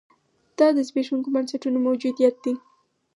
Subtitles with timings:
[0.57, 2.53] دا د زبېښونکو بنسټونو موجودیت دی.